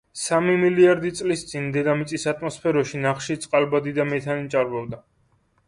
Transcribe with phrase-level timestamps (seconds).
[0.19, 1.21] სამი მილიარდის
[1.51, 5.05] წინ, დედამიწის ატმოსფეროში ნახშირწყალბადი და მეთანი ჭარბობდა.